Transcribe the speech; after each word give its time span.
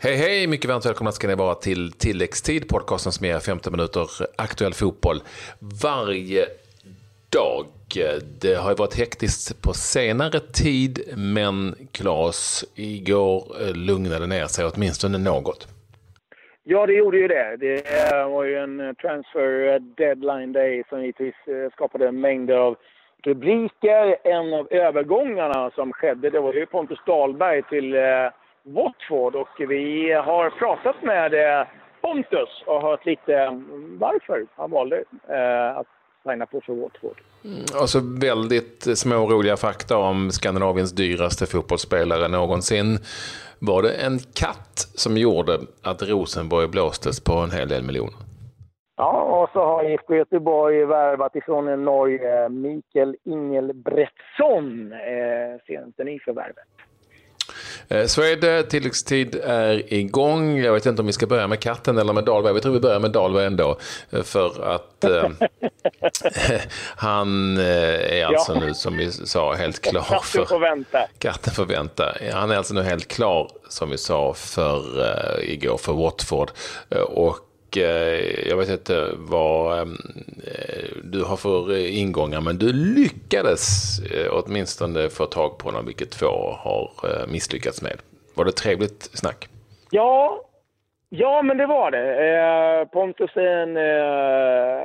Hej 0.00 0.16
hej, 0.16 0.46
mycket 0.46 0.70
varmt 0.70 0.86
välkomna 0.86 1.12
ska 1.12 1.28
ni 1.28 1.34
vara 1.34 1.54
till 1.54 1.92
tilläggstid, 1.92 2.68
podcasten 2.68 3.12
som 3.12 3.26
ger 3.26 3.38
15 3.38 3.72
minuter 3.72 4.06
aktuell 4.38 4.74
fotboll 4.74 5.16
varje 5.82 6.44
dag. 7.32 7.66
Det 8.40 8.54
har 8.54 8.70
ju 8.70 8.76
varit 8.76 8.98
hektiskt 8.98 9.62
på 9.62 9.72
senare 9.72 10.40
tid, 10.40 10.98
men 11.16 11.74
Claes, 11.92 12.64
igår 12.74 13.42
lugnade 13.74 14.26
ner 14.26 14.46
sig 14.46 14.70
åtminstone 14.74 15.18
något. 15.18 15.68
Ja, 16.64 16.86
det 16.86 16.92
gjorde 16.92 17.18
ju 17.18 17.28
det. 17.28 17.56
Det 17.56 17.82
var 18.24 18.44
ju 18.44 18.58
en 18.58 18.94
transfer 18.94 19.78
deadline 19.78 20.52
day 20.52 20.82
som 20.88 21.00
givetvis 21.00 21.34
eh, 21.46 21.72
skapade 21.72 22.12
mängder 22.12 22.54
av 22.54 22.76
rubriker. 23.24 24.16
En 24.24 24.54
av 24.54 24.68
övergångarna 24.70 25.70
som 25.70 25.92
skedde, 25.92 26.30
det 26.30 26.40
var 26.40 26.54
ju 26.54 26.66
Pontus 26.66 26.98
Dahlberg 27.06 27.62
till 27.62 27.94
eh, 27.94 28.02
Watford 28.74 29.34
och 29.34 29.48
vi 29.58 30.12
har 30.12 30.50
pratat 30.50 31.02
med 31.02 31.34
eh, 31.34 31.66
Pontus 32.00 32.62
och 32.66 32.82
hört 32.82 33.06
lite 33.06 33.62
varför 33.98 34.46
han 34.56 34.70
valde 34.70 35.04
eh, 35.28 35.78
att 35.78 35.86
signa 36.26 36.46
på 36.46 36.60
för 36.60 36.72
Watford. 36.72 37.20
Mm, 37.44 37.64
alltså 37.80 37.98
väldigt 38.20 38.98
små 38.98 39.16
roliga 39.16 39.56
fakta 39.56 39.96
om 39.96 40.30
Skandinaviens 40.30 40.92
dyraste 40.92 41.46
fotbollsspelare 41.46 42.28
någonsin. 42.28 42.98
Var 43.58 43.82
det 43.82 43.92
en 43.92 44.18
katt 44.18 44.78
som 44.94 45.16
gjorde 45.16 45.58
att 45.82 46.02
Rosenborg 46.02 46.68
blåstes 46.68 47.24
på 47.24 47.32
en 47.32 47.50
hel 47.50 47.68
del 47.68 47.82
miljoner? 47.82 48.14
Ja, 48.96 49.22
och 49.22 49.50
så 49.52 49.64
har 49.64 49.90
IFK 49.90 50.14
Göteborg 50.14 50.84
värvat 50.84 51.36
ifrån 51.36 51.84
Norge 51.84 52.48
Mikael 52.48 53.16
Ingelbrettsson, 53.24 54.92
eh, 54.92 55.60
senaste 55.66 56.04
nyförvärvet. 56.04 56.68
Eh, 57.88 58.06
så 58.06 58.22
är 58.22 58.36
det, 58.36 58.62
tilläggstid 58.62 59.40
är 59.44 59.94
igång. 59.94 60.58
Jag 60.58 60.72
vet 60.72 60.86
inte 60.86 61.02
om 61.02 61.06
vi 61.06 61.12
ska 61.12 61.26
börja 61.26 61.46
med 61.46 61.60
katten 61.60 61.98
eller 61.98 62.12
med 62.12 62.24
Dahlberg. 62.24 62.54
Vi 62.54 62.60
tror 62.60 62.72
vi 62.72 62.80
börjar 62.80 63.00
med 63.00 63.10
Dahlberg 63.10 63.46
ändå. 63.46 63.78
Eh, 64.10 64.22
för 64.22 64.74
att 64.74 65.04
eh, 65.04 65.30
han 66.96 67.58
eh, 67.58 68.18
är 68.18 68.24
alltså 68.24 68.54
ja. 68.54 68.60
nu, 68.60 68.74
som 68.74 68.96
vi 68.96 69.12
sa, 69.12 69.54
helt 69.54 69.80
klar 69.80 70.02
för... 70.02 70.38
Katten 70.38 70.46
får 70.46 70.58
vänta. 70.58 70.98
Katten 71.18 71.54
får 71.54 71.66
vänta. 71.66 72.14
Han 72.32 72.50
är 72.50 72.56
alltså 72.56 72.74
nu 72.74 72.82
helt 72.82 73.08
klar, 73.08 73.50
som 73.68 73.90
vi 73.90 73.98
sa, 73.98 74.34
för 74.34 75.00
uh, 75.00 75.50
igår 75.50 75.76
för 75.76 75.92
Watford. 75.92 76.50
och 77.08 77.47
Eh, 77.76 78.48
jag 78.48 78.56
vet 78.56 78.68
inte 78.68 79.10
vad 79.16 79.78
eh, 79.78 80.88
du 81.02 81.24
har 81.24 81.36
för 81.36 81.86
ingångar, 81.86 82.40
men 82.40 82.58
du 82.58 82.72
lyckades 82.72 83.98
eh, 84.12 84.32
åtminstone 84.32 85.08
få 85.08 85.26
tag 85.26 85.58
på 85.58 85.68
honom, 85.68 85.86
vilket 85.86 86.10
två 86.10 86.26
har 86.64 86.90
misslyckats 87.32 87.82
med. 87.82 87.96
Var 88.34 88.44
det 88.44 88.52
trevligt 88.52 89.02
snack? 89.02 89.48
Ja, 89.90 90.40
ja 91.08 91.42
men 91.42 91.56
det 91.56 91.66
var 91.66 91.90
det. 91.90 92.86
Pontus 92.92 93.36
är 93.36 93.56
en 93.56 93.76
eh, 93.76 94.82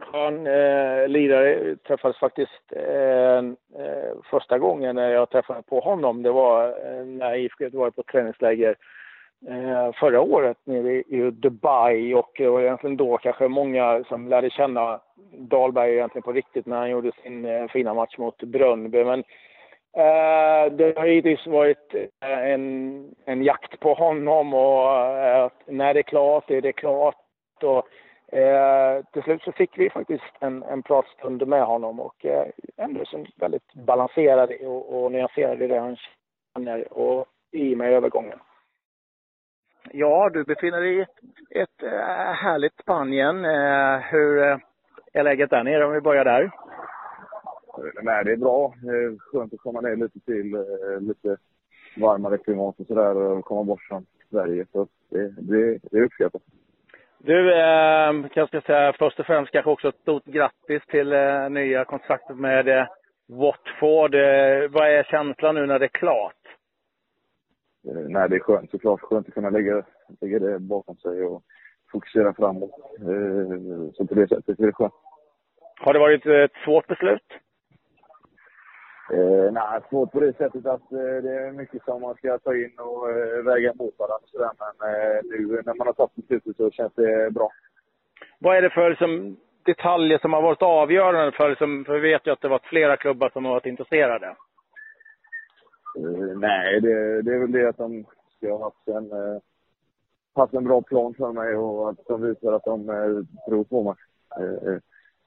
skön 0.00 0.46
eh, 0.46 1.08
lirare. 1.08 1.76
Träffades 1.86 2.18
faktiskt 2.18 2.62
första 4.30 4.58
gången 4.58 4.96
när 4.96 5.10
jag 5.10 5.30
träffade 5.30 5.62
på 5.62 5.80
honom. 5.80 6.22
Det 6.22 6.30
var 6.30 6.74
när 7.04 7.34
IFK 7.34 7.68
var 7.72 7.90
på 7.90 8.02
träningsläger 8.02 8.76
Eh, 9.48 9.92
förra 9.92 10.20
året 10.20 10.56
nere 10.64 10.92
i 10.92 11.30
Dubai 11.30 12.14
och 12.14 12.30
det 12.38 12.48
var 12.48 12.60
egentligen 12.60 12.96
då 12.96 13.18
kanske 13.18 13.48
många 13.48 14.04
som 14.04 14.28
lärde 14.28 14.50
känna 14.50 15.00
Dahlberg 15.32 15.92
egentligen 15.92 16.22
på 16.22 16.32
riktigt 16.32 16.66
när 16.66 16.76
han 16.76 16.90
gjorde 16.90 17.12
sin 17.22 17.44
eh, 17.44 17.68
fina 17.68 17.94
match 17.94 18.18
mot 18.18 18.42
Brönnby. 18.42 19.04
Men 19.04 19.18
eh, 19.96 20.72
det 20.72 20.98
har 20.98 21.06
givetvis 21.06 21.46
varit 21.46 21.94
eh, 21.94 22.50
en, 22.50 23.14
en 23.24 23.42
jakt 23.42 23.80
på 23.80 23.94
honom 23.94 24.54
och 24.54 24.96
eh, 24.96 25.50
när 25.66 25.94
det 25.94 26.00
är 26.00 26.02
klart 26.02 26.50
är 26.50 26.60
det 26.60 26.72
klart. 26.72 27.16
Och, 27.62 27.88
Eh, 28.32 29.04
till 29.12 29.22
slut 29.22 29.42
så 29.42 29.52
fick 29.52 29.78
vi 29.78 29.90
faktiskt 29.90 30.32
en, 30.40 30.62
en 30.62 30.82
pratstund 30.82 31.48
med 31.48 31.64
honom 31.64 32.00
och 32.00 32.24
eh, 32.26 32.46
ändå 32.76 33.04
som 33.04 33.26
väldigt 33.36 33.74
balanserad 33.74 34.52
och, 34.60 35.04
och 35.04 35.12
nyanserad 35.12 35.62
i 35.62 35.66
det 35.66 35.78
han 35.78 35.96
känner 36.54 36.92
och 36.92 37.26
i 37.50 37.76
med 37.76 37.92
övergången. 37.92 38.38
Ja, 39.90 40.30
du 40.32 40.44
befinner 40.44 40.80
dig 40.80 40.98
i 40.98 41.06
ett, 41.60 41.82
äh, 41.82 42.32
härligt 42.32 42.74
Spanien. 42.82 43.44
Äh, 43.44 43.98
hur 43.98 44.42
äh, 44.42 44.58
är 45.12 45.22
läget 45.22 45.50
där 45.50 45.64
nere 45.64 45.86
om 45.86 45.92
vi 45.92 46.00
börjar 46.00 46.24
där? 46.24 46.50
Nej, 48.02 48.24
det 48.24 48.32
är 48.32 48.36
bra. 48.36 48.74
Det 48.82 48.88
är 48.88 49.18
skönt 49.18 49.54
att 49.54 49.60
komma 49.60 49.80
ner 49.80 49.96
lite 49.96 50.20
till 50.20 50.64
lite 51.00 51.36
varmare 51.96 52.38
klimat 52.38 52.80
och 52.80 52.86
sådär 52.86 53.16
och 53.16 53.44
komma 53.44 53.64
bort 53.64 53.82
från 53.82 54.06
Sverige. 54.30 54.66
Så 54.72 54.86
det, 55.10 55.28
det, 55.28 55.78
det 55.90 55.98
är 55.98 56.02
uppskattat. 56.02 56.42
Du, 57.24 57.52
eh, 57.52 58.26
jag 58.34 58.48
ska 58.48 58.60
säga 58.60 58.92
först 58.98 59.20
och 59.20 59.26
främst 59.26 59.52
kanske 59.52 59.70
också 59.70 59.88
ett 59.88 60.00
stort 60.02 60.24
grattis 60.24 60.82
till 60.86 61.12
eh, 61.12 61.50
nya 61.50 61.84
kontraktet 61.84 62.36
med 62.36 62.68
eh, 62.68 62.86
Watford. 63.28 64.14
Eh, 64.14 64.70
vad 64.70 64.88
är 64.88 65.02
känslan 65.02 65.54
nu 65.54 65.66
när 65.66 65.78
det 65.78 65.86
är 65.86 65.98
klart? 65.98 66.41
Eh, 67.88 68.04
nej, 68.08 68.28
det 68.28 68.36
är 68.36 68.40
skönt 68.40 68.70
såklart. 68.70 69.00
Skönt 69.00 69.28
att 69.28 69.34
kunna 69.34 69.50
lägga, 69.50 69.82
lägga 70.20 70.38
det 70.38 70.58
bakom 70.58 70.96
sig 70.96 71.22
och 71.22 71.42
fokusera 71.92 72.34
framåt. 72.34 72.70
Eh, 72.98 73.92
så 73.94 74.06
på 74.06 74.14
det 74.14 74.28
sättet 74.28 74.60
är 74.60 74.66
det 74.66 74.72
skönt. 74.72 74.94
Har 75.80 75.92
det 75.92 75.98
varit 75.98 76.26
ett 76.26 76.64
svårt 76.64 76.86
beslut? 76.86 77.32
Eh, 79.12 79.52
nej, 79.52 79.80
svårt 79.90 80.12
på 80.12 80.20
det 80.20 80.36
sättet 80.36 80.66
att 80.66 80.92
eh, 80.92 81.22
det 81.22 81.34
är 81.38 81.52
mycket 81.52 81.84
som 81.84 82.00
man 82.00 82.14
ska 82.14 82.38
ta 82.38 82.54
in 82.54 82.78
och 82.78 83.10
eh, 83.10 83.42
väga 83.44 83.72
mot 83.74 83.98
varandra. 83.98 84.26
Sådär. 84.26 84.50
Men 84.58 84.94
eh, 84.94 85.20
nu 85.24 85.62
när 85.66 85.74
man 85.74 85.86
har 85.86 85.94
tagit 85.94 86.14
beslutet 86.14 86.56
så 86.56 86.70
känns 86.70 86.94
det 86.94 87.34
bra. 87.34 87.48
Vad 88.38 88.56
är 88.56 88.62
det 88.62 88.70
för 88.70 88.90
liksom, 88.90 89.36
detaljer 89.64 90.18
som 90.18 90.32
har 90.32 90.42
varit 90.42 90.62
avgörande? 90.62 91.32
För, 91.32 91.48
liksom, 91.48 91.84
för 91.84 91.94
vi 91.94 92.10
vet 92.10 92.26
ju 92.26 92.30
att 92.30 92.40
det 92.40 92.48
varit 92.48 92.66
flera 92.66 92.96
klubbar 92.96 93.30
som 93.32 93.44
har 93.44 93.52
varit 93.52 93.66
intresserade. 93.66 94.36
Uh, 95.98 96.38
nej, 96.38 96.80
det, 96.80 97.22
det 97.22 97.34
är 97.34 97.38
väl 97.38 97.52
det 97.52 97.68
att 97.68 97.76
de 97.76 98.04
ska 98.36 98.52
ha 98.52 98.64
haft 98.64 98.88
en, 98.88 99.12
uh, 99.12 99.38
haft 100.34 100.54
en 100.54 100.64
bra 100.64 100.82
plan 100.82 101.14
för 101.14 101.32
mig 101.32 101.56
och 101.56 101.90
att 101.90 102.06
de 102.06 102.22
visar 102.22 102.52
att 102.52 102.64
de 102.64 102.88
uh, 102.88 103.24
tror 103.48 103.64
på 103.64 103.82
mig. 103.82 103.94
Uh, 104.40 104.78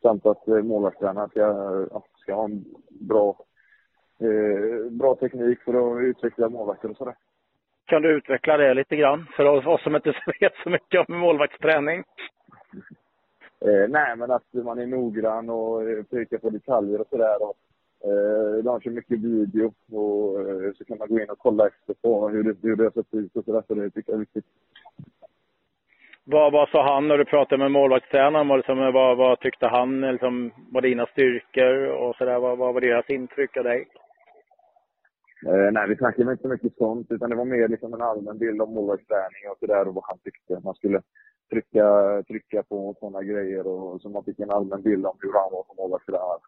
samt 0.02 0.26
att 0.26 0.48
uh, 0.48 0.64
målvaktstränaren 0.64 1.30
ska, 1.30 1.74
ska 2.16 2.36
ha 2.36 2.46
en 2.46 2.66
bra, 2.90 3.36
bra 4.90 5.16
teknik 5.16 5.62
för 5.62 5.74
att 5.74 6.04
utveckla 6.04 6.50
målvakter 6.50 6.90
och 6.90 6.98
sådär. 6.98 7.16
Kan 7.86 8.02
du 8.02 8.18
utveckla 8.18 8.58
det 8.58 8.74
lite 8.74 8.96
grann 8.96 9.28
för 9.36 9.68
oss 9.68 9.84
som 9.84 9.96
inte 9.96 10.10
vet 10.40 10.54
så 10.64 10.70
mycket 10.70 11.10
om 11.10 11.20
målvaktsträning? 11.20 12.04
nej, 13.90 14.16
men 14.16 14.32
att 14.32 14.54
man 14.54 14.80
är 14.80 14.86
noggrann 14.86 15.50
och 15.50 15.82
pekar 16.10 16.38
på 16.38 16.50
detaljer 16.50 17.02
och 17.02 17.08
sådär. 17.08 17.38
Eh, 18.06 18.64
de 18.64 18.82
kör 18.82 18.92
mycket 18.92 19.20
video 19.20 19.74
och 19.92 20.40
eh, 20.42 20.72
så 20.78 20.86
kan 20.86 20.98
man 20.98 21.08
gå 21.08 21.20
in 21.20 21.30
och 21.30 21.40
kolla 21.40 21.68
efter 21.68 21.94
på 21.94 22.30
hur 22.30 22.44
det, 22.44 22.56
hur 22.62 22.76
det 22.76 22.84
har 22.84 22.92
sett 22.92 23.14
ut 23.14 23.36
och 23.36 23.46
sådär. 23.46 23.64
Så 23.68 23.74
det 23.74 23.90
tycker 23.90 24.12
jag 24.12 24.16
är 24.16 24.20
viktigt. 24.20 24.46
Vad, 26.24 26.54
vad 26.54 26.70
sa 26.70 26.94
han 26.94 27.08
när 27.08 27.18
du 27.18 27.26
pratade 27.26 27.64
med 27.64 27.72
målvaktstränaren? 27.72 28.48
Vad, 28.48 28.58
liksom, 28.58 28.78
vad, 28.78 29.18
vad 29.18 29.40
tyckte 29.40 29.68
han? 29.68 30.02
Liksom, 30.02 30.52
vad 30.72 30.84
dina 30.84 31.06
styrkor 31.06 31.88
och 31.88 32.16
sådär? 32.16 32.40
Vad, 32.40 32.58
vad 32.58 32.74
var 32.74 32.82
deras 32.82 33.10
intryck 33.10 33.58
av 33.58 33.64
dig? 33.64 33.88
Eh, 35.48 35.72
nej, 35.72 35.90
vi 35.90 35.96
snackade 35.96 36.32
inte 36.32 36.42
så 36.42 36.50
mycket 36.50 36.78
sånt, 36.78 37.12
utan 37.12 37.30
det 37.30 37.36
var 37.36 37.46
mer 37.46 37.68
liksom 37.68 37.94
en 37.94 38.02
allmän 38.02 38.38
bild 38.38 38.62
om 38.62 38.74
målvaktsträning 38.74 39.44
och 39.52 39.58
sådär 39.60 39.88
och 39.88 39.94
vad 39.94 40.04
han 40.08 40.18
tyckte. 40.18 40.60
Man 40.64 40.76
skulle 40.76 41.02
trycka, 41.50 41.88
trycka 42.28 42.64
på 42.64 42.96
sådana 43.00 43.24
grejer 43.24 43.68
och 43.68 44.02
så 44.02 44.10
man 44.10 44.24
fick 44.24 44.40
en 44.40 44.52
allmän 44.52 44.82
bild 44.82 45.06
om 45.06 45.18
hur 45.22 45.34
han 45.34 45.52
var 45.52 45.64
som 45.68 45.76
målvaktstränare. 45.78 46.40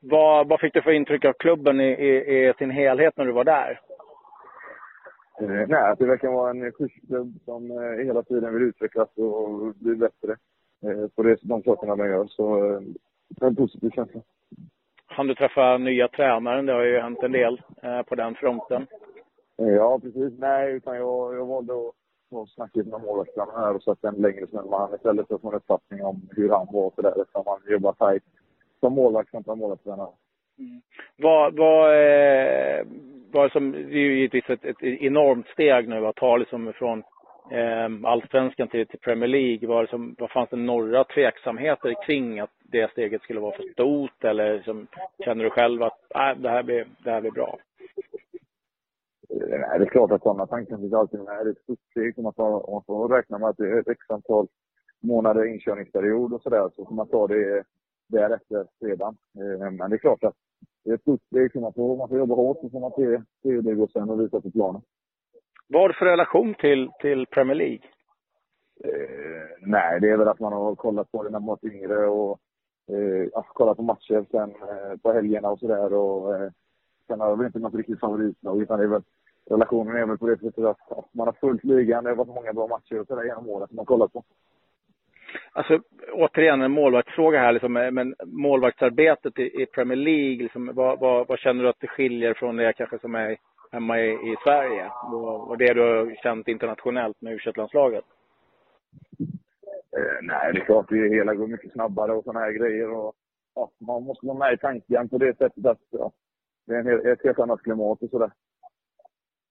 Vad, 0.00 0.48
vad 0.48 0.60
fick 0.60 0.74
du 0.74 0.82
för 0.82 0.90
intryck 0.90 1.24
av 1.24 1.32
klubben 1.32 1.80
i, 1.80 1.88
i, 1.88 2.48
i 2.48 2.52
sin 2.58 2.70
helhet 2.70 3.16
när 3.16 3.24
du 3.24 3.32
var 3.32 3.44
där? 3.44 3.80
Eh, 5.40 5.68
nej, 5.68 5.90
att 5.90 5.98
det 5.98 6.06
verkar 6.06 6.28
vara 6.28 6.50
en 6.50 6.72
schysst 6.72 7.06
klubb 7.06 7.34
som 7.44 7.70
eh, 7.70 8.04
hela 8.06 8.22
tiden 8.22 8.54
vill 8.54 8.62
utvecklas 8.62 9.08
och 9.16 9.74
bli 9.74 9.94
bättre 9.94 10.36
eh, 10.82 11.08
på 11.08 11.22
det, 11.22 11.38
de 11.42 11.62
sakerna 11.62 11.96
de 11.96 12.08
gör. 12.08 12.26
Så 12.26 12.64
eh, 12.64 12.80
det 13.28 13.44
är 13.44 13.48
en 13.48 13.56
positiv 13.56 13.90
känsla. 13.90 14.20
Han 15.06 15.26
du 15.26 15.34
träffa 15.34 15.78
nya 15.78 16.08
tränaren? 16.08 16.66
Det 16.66 16.72
har 16.72 16.84
ju 16.84 17.00
hänt 17.00 17.22
en 17.22 17.32
del 17.32 17.62
på 18.06 18.14
den 18.14 18.34
fronten. 18.34 18.86
Ja, 19.56 19.98
precis. 19.98 20.38
Nej, 20.38 20.72
utan 20.72 20.96
jag, 20.96 21.34
jag 21.34 21.46
valde 21.46 21.72
att 21.72 21.94
ha 22.30 22.46
snacket 22.46 22.86
med 22.86 23.00
målvaktstränaren 23.00 23.60
här 23.60 23.74
och 23.74 23.82
satt 23.82 24.04
en 24.04 24.14
längre 24.14 24.46
stund 24.46 24.70
med 24.70 24.78
honom 24.78 24.94
istället 24.94 25.28
för 25.28 25.34
att 25.34 25.40
få 25.40 25.48
en 25.48 25.54
uppfattning 25.54 26.04
om 26.04 26.28
hur 26.30 26.48
han 26.48 26.66
var 26.72 26.86
och 26.86 26.94
sådär 26.94 27.20
eftersom 27.20 27.42
han 27.46 27.72
jobbar 27.72 27.92
tajt 27.92 28.22
som 28.80 28.92
målvakt 28.94 29.30
kontra 29.30 29.54
målvaktstränare. 29.54 30.08
Mm. 30.58 30.80
Vad, 31.16 31.56
vad, 31.56 31.94
eh, 31.94 32.86
vad 33.32 33.52
som, 33.52 33.72
det 33.72 33.78
är 33.78 34.08
ju 34.08 34.18
givetvis 34.18 34.50
ett, 34.50 34.64
ett 34.64 34.82
enormt 34.82 35.46
steg 35.46 35.88
nu 35.88 36.06
att 36.06 36.16
ta 36.16 36.36
liksom 36.36 36.72
från 36.72 36.98
eh, 37.50 38.10
allsvenskan 38.10 38.68
till, 38.68 38.86
till 38.86 38.98
Premier 38.98 39.28
League. 39.28 39.68
Var 39.68 39.86
som, 39.86 40.14
vad 40.18 40.30
fanns 40.30 40.50
det 40.50 40.56
några 40.56 41.04
tveksamheter 41.04 42.06
kring 42.06 42.40
att 42.40 42.50
det 42.64 42.90
steget 42.90 43.22
skulle 43.22 43.40
vara 43.40 43.56
för 43.56 43.72
stort 43.72 44.24
eller 44.24 44.54
liksom, 44.54 44.86
känner 45.24 45.44
du 45.44 45.50
själv 45.50 45.82
att 45.82 45.98
äh, 46.14 46.42
det, 46.42 46.48
här 46.48 46.62
blir, 46.62 46.86
det 47.04 47.10
här 47.10 47.20
blir 47.20 47.30
bra? 47.30 47.58
Nej, 49.28 49.78
det 49.78 49.84
är 49.84 49.88
klart 49.88 50.10
att 50.10 50.22
sådana 50.22 50.46
tankar 50.46 50.76
finns 50.76 50.92
alltid. 50.92 51.20
Det 51.20 51.32
är 51.32 51.50
ett 51.50 51.62
stort 51.62 51.78
steg. 51.90 52.18
Man 52.18 52.32
får, 52.32 52.70
man 52.72 52.82
får 52.86 53.08
räkna 53.08 53.38
med 53.38 53.48
att 53.48 53.56
det 53.56 53.68
är 53.68 53.80
ett 53.80 53.88
x 53.88 54.00
antal 54.08 54.46
månader 55.02 55.44
inkörningsperiod 55.44 56.32
och 56.32 56.42
sådär. 56.42 56.70
Så 56.76 56.84
får 56.84 56.94
man 56.94 57.08
ta 57.08 57.26
det 57.26 57.64
därefter 58.06 58.66
sedan. 58.80 59.16
Eh, 59.38 59.70
men 59.70 59.90
det 59.90 59.96
är 59.96 59.98
klart 59.98 60.24
att 60.24 60.34
det 60.84 60.90
är 60.90 60.94
ett 60.94 61.00
stort 61.00 61.22
steg. 61.22 61.60
Man 61.60 61.72
får, 61.72 61.96
man 61.96 62.08
får 62.08 62.18
jobba 62.18 62.34
hårt 62.34 62.60
så 62.60 62.70
får 62.70 62.80
man 62.80 62.90
se, 62.90 63.22
se 63.42 63.50
hur 63.50 63.62
det 63.62 63.74
går 63.74 63.86
sen 63.92 64.10
och 64.10 64.20
visa 64.20 64.40
på 64.40 64.50
planen. 64.50 64.82
Vad 65.68 65.82
har 65.82 65.88
du 65.88 65.94
för 65.94 66.06
relation 66.06 66.54
till, 66.54 66.90
till 67.00 67.26
Premier 67.26 67.54
League? 67.54 67.80
Eh, 68.84 69.48
nej, 69.60 70.00
det 70.00 70.10
är 70.10 70.16
väl 70.16 70.28
att 70.28 70.40
man 70.40 70.52
har 70.52 70.74
kollat 70.74 71.12
på 71.12 71.22
det 71.22 71.30
när 71.30 71.40
man 71.40 71.58
var 71.62 71.72
yngre 71.72 72.06
och 72.06 72.38
eh, 72.88 73.42
kollat 73.46 73.76
på 73.76 73.82
matcher 73.82 74.26
sen 74.30 74.50
eh, 74.50 74.96
på 75.02 75.12
helgerna 75.12 75.48
och 75.48 75.58
sådär. 75.58 75.92
eh, 76.44 76.50
sen 77.06 77.20
har 77.20 77.28
jag 77.28 77.36
väl 77.36 77.46
inte 77.46 77.58
något 77.58 77.74
riktigt 77.74 78.00
favoritlag 78.00 78.62
utan 78.62 78.78
det 78.78 78.84
är 78.84 78.88
väl 78.88 79.02
relationen 79.50 79.96
är 79.96 80.06
väl 80.06 80.18
på 80.18 80.26
det 80.26 80.38
sättet 80.38 80.64
att, 80.64 80.92
att 80.92 81.14
man 81.14 81.26
har 81.26 81.32
följt 81.32 81.64
ligan. 81.64 82.04
Det 82.04 82.10
har 82.10 82.16
varit 82.16 82.34
många 82.34 82.52
bra 82.52 82.66
matcher 82.66 83.00
och 83.00 83.06
sådär 83.06 83.24
genom 83.24 83.48
åren 83.48 83.68
som 83.68 83.76
man 83.76 83.86
kollat 83.86 84.12
på. 84.12 84.24
Alltså 85.52 85.80
återigen 86.12 86.62
en 86.62 86.70
målvaktsfråga 86.70 87.38
här 87.38 87.52
liksom, 87.52 87.72
men 87.72 88.14
målvaktsarbetet 88.24 89.38
i, 89.38 89.62
i 89.62 89.66
Premier 89.66 89.96
League, 89.96 90.42
liksom, 90.42 90.70
vad, 90.74 91.00
vad, 91.00 91.26
vad, 91.28 91.38
känner 91.38 91.62
du 91.62 91.68
att 91.68 91.80
det 91.80 91.86
skiljer 91.86 92.34
från 92.34 92.56
det 92.56 92.72
kanske 92.72 92.98
som 92.98 93.14
är 93.14 93.36
hemma 93.72 94.00
i, 94.00 94.10
i 94.10 94.36
Sverige? 94.44 94.90
Och, 95.12 95.50
och 95.50 95.58
det 95.58 95.74
du 95.74 95.80
har 95.80 96.22
känt 96.22 96.48
internationellt 96.48 97.20
med 97.20 97.32
u 97.32 97.38
landslaget 97.56 98.04
Eh, 99.96 100.18
nej, 100.22 100.52
det 100.52 100.60
är 100.60 100.64
klart 100.64 100.88
det 100.88 101.08
hela 101.08 101.34
går 101.34 101.46
mycket 101.46 101.72
snabbare 101.72 102.12
och 102.12 102.24
sådana 102.24 102.40
här 102.40 102.52
grejer. 102.52 102.90
Och, 102.90 103.14
ja, 103.54 103.70
man 103.78 104.02
måste 104.02 104.26
vara 104.26 104.38
med 104.38 104.52
i 104.52 104.56
tanken 104.56 105.08
på 105.08 105.18
det 105.18 105.38
sättet 105.38 105.66
att 105.66 105.78
ja, 105.90 106.12
det 106.66 106.74
är 106.74 106.78
en, 106.78 107.12
ett 107.12 107.24
helt 107.24 107.38
annat 107.38 107.62
klimat 107.62 108.02
och 108.02 108.10
sådär. 108.10 108.30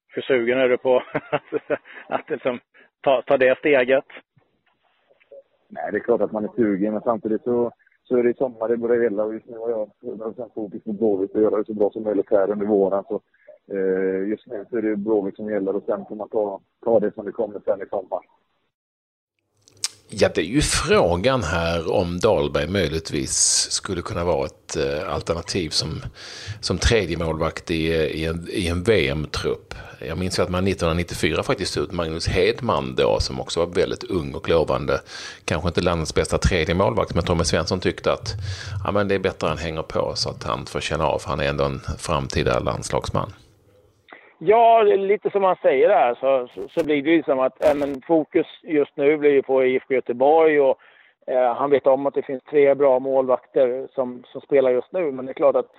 Hur 0.07 0.21
sugen 0.21 0.59
är 0.59 0.69
du 0.69 0.77
på 0.77 1.03
att 2.07 2.29
liksom, 2.29 2.59
ta, 3.01 3.21
ta 3.21 3.37
det 3.37 3.57
steget? 3.57 4.05
Nej, 5.67 5.91
det 5.91 5.97
är 5.97 6.00
klart 6.00 6.21
att 6.21 6.31
man 6.31 6.44
är 6.44 6.50
sugen, 6.56 6.94
men 6.94 7.01
samtidigt 7.01 7.44
så, 7.44 7.71
så 8.03 8.17
är 8.17 8.23
det 8.23 8.38
sommar 8.38 8.73
i 8.73 8.75
det 8.75 9.23
och 9.23 9.33
just 9.33 9.45
nu 9.45 9.57
har 9.57 9.69
jag 9.69 9.91
100% 10.01 10.50
fokus 10.56 10.83
på 10.83 10.94
Blåvitt 10.94 11.35
och 11.35 11.41
göra 11.41 11.57
det 11.57 11.65
så 11.65 11.73
bra 11.73 11.89
som 11.89 12.03
möjligt 12.03 12.31
här 12.31 12.51
under 12.51 12.65
våren. 12.65 13.03
Så, 13.07 13.21
eh, 13.73 14.27
just 14.27 14.47
nu 14.47 14.65
så 14.69 14.77
är 14.77 14.81
det 14.81 14.95
Blåvitt 14.95 15.35
som 15.35 15.50
gäller 15.50 15.75
och 15.75 15.83
sen 15.85 16.06
får 16.06 16.15
man 16.15 16.29
ta, 16.29 16.59
ta 16.83 17.00
det 17.00 17.13
som 17.13 17.25
det 17.25 17.31
kommer 17.31 17.59
sen 17.59 17.81
i 17.81 17.85
sommar. 17.89 18.19
Ja, 20.10 20.30
det 20.36 20.42
är 20.42 20.46
ju 20.46 20.62
frågan 20.62 21.44
här 21.44 21.92
om 21.92 22.19
Dahlberg 22.19 22.68
möjligtvis 22.68 23.68
skulle 23.72 24.02
kunna 24.02 24.24
vara 24.24 24.46
ett 24.46 24.75
eh, 24.75 25.13
alternativ 25.13 25.69
som, 25.69 26.02
som 26.62 26.78
tredje 26.78 27.18
målvakt 27.18 27.72
i, 27.72 27.88
i 27.94 28.25
en, 28.25 28.48
i 28.52 28.68
en 28.68 28.84
VM-trupp. 28.84 29.74
Jag 30.07 30.18
minns 30.18 30.40
att 30.40 30.50
man 30.50 30.68
1994 30.68 31.44
faktiskt 31.44 31.74
tog 31.74 31.84
ut 31.84 31.92
Magnus 31.92 32.28
Hedman 32.28 32.96
då, 32.96 33.19
som 33.19 33.40
också 33.40 33.60
var 33.60 33.75
väldigt 33.75 34.04
ung 34.04 34.34
och 34.34 34.50
lovande. 34.50 35.02
Kanske 35.46 35.68
inte 35.68 35.81
landets 35.81 36.13
bästa 36.13 36.38
tredje 36.38 36.75
målvakt, 36.75 37.16
men 37.16 37.24
Tommy 37.24 37.44
Svensson 37.44 37.80
tyckte 37.80 38.13
att 38.13 38.34
ja, 38.84 38.92
men 38.92 39.07
det 39.07 39.16
är 39.16 39.19
bättre 39.19 39.48
att 39.48 39.57
han 39.57 39.66
hänger 39.66 39.84
på 39.84 40.13
så 40.16 40.30
att 40.30 40.44
han 40.44 40.66
får 40.66 40.80
känna 40.80 41.06
av. 41.07 41.22
Han 41.25 41.40
är 41.40 41.46
ändå 41.50 41.63
en 41.63 41.81
framtida 41.98 42.60
landslagsman. 42.60 43.34
Ja, 44.37 44.81
lite 44.81 45.29
som 45.29 45.41
man 45.41 45.55
säger 45.61 45.89
där 45.89 46.15
så, 46.15 46.47
så, 46.47 46.67
så 46.67 46.85
blir 46.85 47.03
det 47.03 47.11
ju 47.11 47.23
som 47.23 47.39
att 47.39 47.65
äh, 47.65 47.75
men 47.75 48.01
fokus 48.01 48.47
just 48.63 48.97
nu 48.97 49.17
blir 49.17 49.31
ju 49.31 49.41
på 49.41 49.65
IFK 49.65 49.93
Göteborg 49.93 50.61
och 50.61 50.79
äh, 51.27 51.53
han 51.53 51.69
vet 51.69 51.87
om 51.87 52.05
att 52.05 52.13
det 52.13 52.21
finns 52.21 52.43
tre 52.43 52.75
bra 52.75 52.99
målvakter 52.99 53.87
som, 53.95 54.23
som 54.27 54.41
spelar 54.41 54.71
just 54.71 54.91
nu. 54.91 55.11
Men 55.11 55.25
det 55.25 55.31
är 55.31 55.33
klart 55.33 55.55
att 55.55 55.71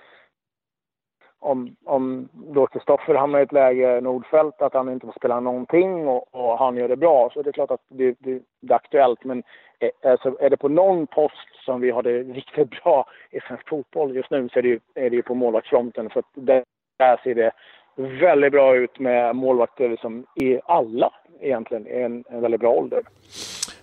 om, 1.39 1.75
om 1.85 2.29
då 2.33 2.67
Kristoffer 2.67 3.13
hamnar 3.13 3.39
i 3.39 3.43
ett 3.43 3.51
läge, 3.51 4.01
Nordfält, 4.01 4.61
att 4.61 4.73
han 4.73 4.89
inte 4.89 5.05
får 5.05 5.13
spela 5.13 5.39
någonting 5.39 6.07
och, 6.07 6.35
och 6.35 6.57
han 6.57 6.77
gör 6.77 6.87
det 6.87 6.95
bra, 6.95 7.29
så 7.33 7.39
är 7.39 7.43
det 7.43 7.51
klart 7.51 7.71
att 7.71 7.81
det, 7.87 8.15
det, 8.19 8.41
det 8.61 8.73
är 8.73 8.75
aktuellt. 8.75 9.23
Men 9.23 9.43
är, 9.79 10.11
alltså, 10.11 10.37
är 10.39 10.49
det 10.49 10.57
på 10.57 10.69
någon 10.69 11.07
post 11.07 11.65
som 11.65 11.81
vi 11.81 11.91
har 11.91 12.03
det 12.03 12.23
riktigt 12.23 12.83
bra 12.83 13.05
i 13.31 13.39
svensk 13.39 13.69
fotboll 13.69 14.15
just 14.15 14.31
nu 14.31 14.49
så 14.49 14.59
är 14.59 14.63
det 14.63 14.69
ju, 14.69 14.79
är 14.95 15.09
det 15.09 15.15
ju 15.15 15.21
på 15.21 15.35
målvaktsfronten. 15.35 16.09
För 16.09 16.19
att 16.19 16.31
där, 16.33 16.63
där 16.99 17.19
ser 17.23 17.35
det 17.35 17.51
väldigt 17.97 18.51
bra 18.51 18.75
ut 18.75 18.99
med 18.99 19.35
målvakter 19.35 19.97
som 20.01 20.25
i 20.35 20.59
alla 20.65 21.11
egentligen 21.41 21.87
är 21.87 22.05
en, 22.05 22.23
en 22.29 22.41
väldigt 22.41 22.59
bra 22.61 22.69
ålder. 22.69 23.01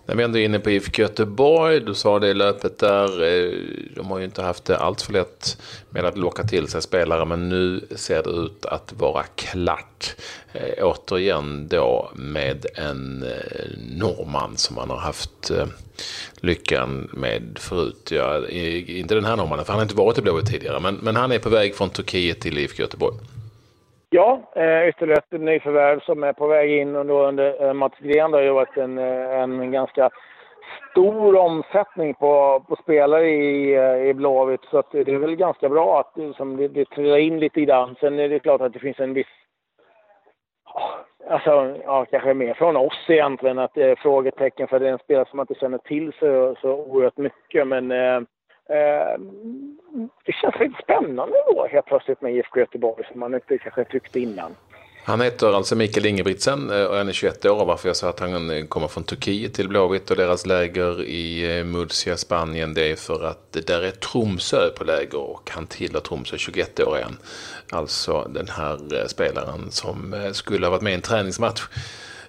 När 0.06 0.14
vi 0.14 0.24
ändå 0.24 0.38
är 0.38 0.44
inne 0.44 0.58
på 0.58 0.70
IFK 0.70 1.02
Göteborg, 1.02 1.80
du 1.80 1.94
sa 1.94 2.18
det 2.18 2.28
i 2.28 2.34
löpet 2.34 2.78
där, 2.78 3.22
eh, 3.22 3.52
de 3.96 4.10
har 4.10 4.18
ju 4.18 4.24
inte 4.24 4.42
haft 4.42 4.64
det 4.64 4.78
allt 4.78 5.02
för 5.02 5.12
lätt 5.12 5.62
med 5.90 6.04
att 6.04 6.18
locka 6.18 6.42
till 6.42 6.68
sig 6.68 6.82
spelare, 6.82 7.24
men 7.24 7.48
nu 7.48 7.80
ser 7.90 8.22
det 8.22 8.30
ut 8.30 8.66
att 8.66 8.92
vara 8.92 9.22
klart. 9.22 10.16
Eh, 10.52 10.84
återigen 10.84 11.68
då 11.68 12.10
med 12.14 12.66
en 12.74 13.22
eh, 13.22 13.98
norrman 13.98 14.56
som 14.56 14.76
man 14.76 14.90
har 14.90 14.98
haft 14.98 15.50
eh, 15.50 15.66
lyckan 16.40 17.10
med 17.12 17.42
förut. 17.60 18.08
Ja, 18.12 18.46
eh, 18.46 18.98
inte 18.98 19.14
den 19.14 19.24
här 19.24 19.36
norrmannen, 19.36 19.64
för 19.64 19.72
han 19.72 19.78
har 19.78 19.84
inte 19.84 19.96
varit 19.96 20.18
i 20.18 20.22
Blåvitt 20.22 20.46
tidigare, 20.46 20.80
men, 20.80 20.94
men 20.94 21.16
han 21.16 21.32
är 21.32 21.38
på 21.38 21.48
väg 21.48 21.74
från 21.74 21.90
Turkiet 21.90 22.40
till 22.40 22.58
IFK 22.58 22.82
Göteborg. 22.82 23.16
Ja, 24.16 24.40
eh, 24.56 24.88
ytterligare 24.88 25.22
ett 25.30 25.40
nyförvärv 25.40 26.00
som 26.00 26.22
är 26.22 26.32
på 26.32 26.46
väg 26.46 26.70
in 26.70 26.96
under, 26.96 27.14
under 27.14 27.66
eh, 27.66 27.72
Mats 27.72 27.98
Gren. 27.98 28.30
Det 28.30 28.36
har 28.36 28.42
ju 28.42 28.52
varit 28.52 28.76
en, 28.76 28.98
eh, 28.98 29.40
en 29.40 29.72
ganska 29.72 30.10
stor 30.90 31.36
omsättning 31.36 32.14
på, 32.14 32.64
på 32.68 32.76
spelare 32.76 33.28
i, 33.28 33.74
i 34.08 34.14
Blåvitt. 34.14 34.64
Så 34.70 34.78
att 34.78 34.92
det 34.92 35.08
är 35.08 35.18
väl 35.18 35.36
ganska 35.36 35.68
bra 35.68 36.00
att 36.00 36.12
liksom, 36.16 36.56
det, 36.56 36.68
det 36.68 36.84
trillar 36.84 37.16
in 37.16 37.40
lite 37.40 37.60
i. 37.60 37.66
Sen 38.00 38.18
är 38.18 38.28
det 38.28 38.38
klart 38.38 38.60
att 38.60 38.72
det 38.72 38.78
finns 38.78 39.00
en 39.00 39.14
viss... 39.14 39.34
Alltså, 41.30 41.76
ja, 41.84 42.06
kanske 42.10 42.34
mer 42.34 42.54
från 42.54 42.76
oss 42.76 43.04
egentligen, 43.08 43.58
att 43.58 43.74
det 43.74 43.82
är 43.82 43.96
frågetecken 43.96 44.68
för 44.68 44.80
det 44.80 44.88
är 44.88 44.92
en 44.92 44.98
spelare 44.98 45.28
som 45.28 45.36
man 45.36 45.46
inte 45.50 45.60
känner 45.60 45.78
till 45.78 46.12
så, 46.18 46.56
så 46.60 46.74
oerhört 46.74 47.16
mycket. 47.16 47.66
Men 47.66 47.90
eh, 47.90 48.20
Eh, 48.68 49.18
det 50.24 50.32
känns 50.32 50.54
lite 50.60 50.82
spännande 50.82 51.36
då 51.46 51.68
helt 51.72 51.86
plötsligt 51.86 52.20
med 52.20 52.34
IFK 52.34 52.60
Göteborg 52.60 53.04
som 53.10 53.20
man 53.20 53.34
inte 53.34 53.58
kanske 53.58 53.84
tyckte 53.84 54.20
innan. 54.20 54.54
Han 55.06 55.20
heter 55.20 55.52
alltså 55.52 55.76
Mikael 55.76 56.06
Ingebrigtsen 56.06 56.70
eh, 56.70 56.84
och 56.84 56.96
han 56.96 57.08
är 57.08 57.12
21 57.12 57.44
år. 57.44 57.64
Varför 57.64 57.88
jag 57.88 57.96
sa 57.96 58.08
att 58.08 58.20
han 58.20 58.50
eh, 58.50 58.64
kommer 58.64 58.88
från 58.88 59.04
Turkiet 59.04 59.54
till 59.54 59.68
Blåvitt 59.68 60.10
och 60.10 60.16
deras 60.16 60.46
läger 60.46 61.02
i 61.02 61.58
eh, 61.58 61.64
Murcia, 61.64 62.16
Spanien. 62.16 62.74
Det 62.74 62.90
är 62.90 62.96
för 62.96 63.24
att 63.24 63.52
där 63.66 63.82
är 63.82 63.90
Tromsö 63.90 64.70
på 64.78 64.84
läger 64.84 65.18
och 65.18 65.50
han 65.52 65.66
tillhör 65.66 66.00
Tromsö, 66.00 66.38
21 66.38 66.80
år 66.80 66.98
igen. 66.98 67.16
Alltså 67.72 68.30
den 68.34 68.48
här 68.48 69.06
spelaren 69.08 69.70
som 69.70 70.14
skulle 70.32 70.66
ha 70.66 70.70
varit 70.70 70.82
med 70.82 70.92
i 70.92 70.94
en 70.94 71.00
träningsmatch 71.00 71.62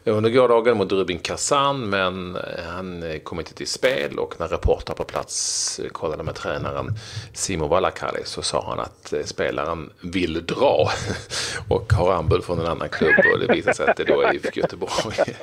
under 0.05 0.29
gårdagen 0.29 0.77
mot 0.77 0.91
Rubin 0.91 1.19
Kazan 1.19 1.89
men 1.89 2.37
han 2.67 3.03
kom 3.23 3.39
inte 3.39 3.53
till 3.53 3.67
spel 3.67 4.19
och 4.19 4.39
när 4.39 4.47
reportrar 4.47 4.95
på 4.95 5.03
plats 5.03 5.81
kollade 5.91 6.23
med 6.23 6.35
tränaren 6.35 6.87
Simo 7.33 7.67
Valakari 7.67 8.21
så 8.23 8.41
sa 8.41 8.63
han 8.67 8.79
att 8.79 9.13
spelaren 9.27 9.89
vill 10.01 10.45
dra 10.45 10.87
och 11.69 11.93
har 11.93 12.13
anbud 12.13 12.43
från 12.43 12.59
en 12.59 12.65
annan 12.65 12.89
klubb 12.89 13.15
och 13.33 13.39
det 13.39 13.53
visade 13.53 13.75
sig 13.75 13.87
att 13.89 13.97
det 13.97 14.03
då 14.03 14.21
är 14.21 14.33
IFK 14.33 14.59
Göteborg. 14.59 15.15